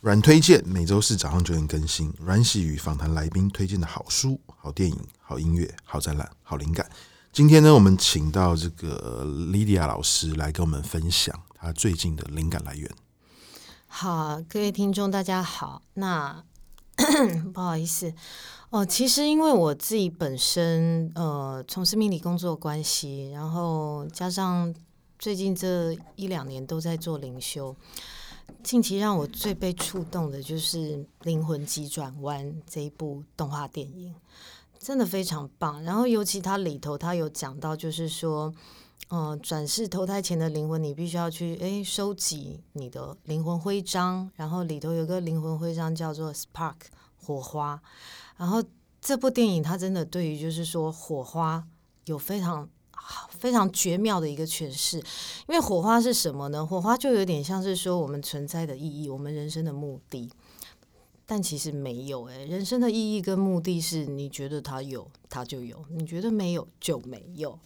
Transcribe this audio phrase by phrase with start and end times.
[0.00, 2.12] 软推荐每周四早上九点更新。
[2.20, 6.86] 阮玺与访谈来宾推荐的好书、好电影、好音乐、好展览、好灵感。
[7.32, 12.90] 今天呢，我们请到这个 Lydia 老师来跟我们分享他最近的灵感来源。
[13.86, 15.80] 好，各位听众，大家好。
[15.94, 16.44] 那
[17.54, 18.12] 不好意思
[18.70, 24.74] 哦，其实因为我自己本身呃从事命理工作关系，然后加上
[25.20, 27.76] 最近这一两年都在做灵修。
[28.64, 34.12] 近期让我最被触动的就是《灵魂急转弯》这一部动画电影，
[34.80, 35.80] 真的非常棒。
[35.84, 38.52] 然后尤其它里头，它有讲到，就是说，
[39.08, 44.30] 呃，转世投胎前的灵魂，你必须要去诶收集你的灵魂徽章。
[44.36, 46.76] 然后里头有个灵魂徽章叫做 Spark
[47.16, 47.82] 火花。
[48.36, 48.62] 然后
[49.00, 51.66] 这部电影它真的对于就是说火花
[52.04, 52.68] 有非常。
[53.30, 55.04] 非常绝妙的一个诠释，因
[55.48, 56.64] 为火花是什么呢？
[56.64, 60.30] 火花就有点像是说我们存在的意义，我们人生的目的。
[61.26, 67.58] 但其实没有诶，人生的意义跟目的是你觉得它有，它就有；你觉得没有，就没有。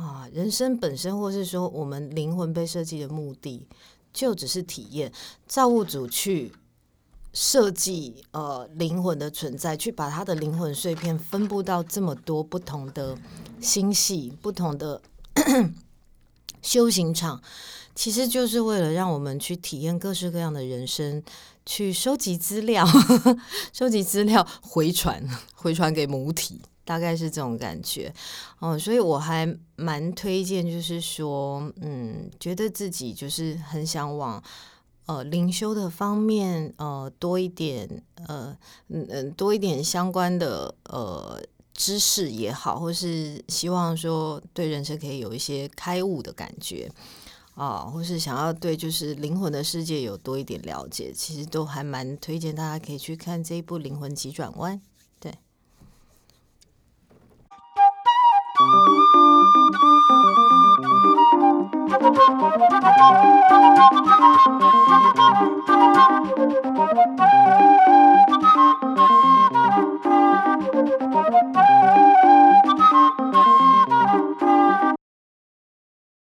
[0.00, 3.66] 啊，人生本身，或是说我们灵魂被设计的目的，
[4.12, 5.12] 就只是体验
[5.46, 6.52] 造物主去。
[7.32, 13.16] 设计呃灵魂的存在，去把他的灵魂碎片分布到这么多不同的
[13.60, 15.00] 星系、不同的
[16.60, 17.40] 修行场，
[17.94, 21.22] 其实就是为了让我们去体验各式各样的人生，
[21.64, 22.84] 去收集资料，
[23.72, 28.12] 收集资料回传 回传给母体，大概是这种感觉
[28.58, 28.78] 哦。
[28.78, 34.42] 所以我还蛮推荐，就是说，嗯，觉得自己就是很想往。
[35.06, 38.56] 呃，灵修的方面，呃，多一点，呃，
[38.90, 41.42] 嗯嗯，多一点相关的呃
[41.74, 46.88] 知识也好，或是希望说对人生可以有一些开悟的感觉
[47.56, 54.78] 啊，或是想要对就是灵魂的世界有多一点了解，其实都还蛮推荐大家可以去看这一部《灵魂急转弯》。
[63.00, 63.24] Thank
[71.98, 72.09] you.